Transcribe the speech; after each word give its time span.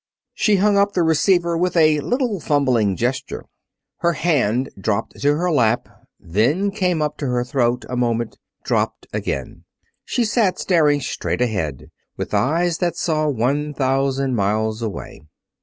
She 0.33 0.55
hung 0.55 0.77
up 0.79 0.93
the 0.93 1.03
receiver 1.03 1.55
with 1.55 1.77
a 1.77 1.99
little 1.99 2.39
fumbling 2.39 2.95
gesture. 2.95 3.45
Her 3.97 4.13
hand 4.13 4.69
dropped 4.81 5.19
to 5.21 5.35
her 5.35 5.51
lap, 5.51 5.87
then 6.19 6.71
came 6.71 7.03
up 7.03 7.17
to 7.19 7.27
her 7.27 7.43
throat 7.43 7.85
a 7.87 7.95
moment, 7.95 8.39
dropped 8.63 9.05
again. 9.13 9.63
She 10.03 10.25
sat 10.25 10.57
staring 10.57 11.01
straight 11.01 11.39
ahead 11.39 11.91
with 12.17 12.33
eyes 12.33 12.79
that 12.79 12.95
saw 12.97 13.27
one 13.29 13.75
thousand 13.75 14.33
miles 14.35 14.81
away. 14.81 15.21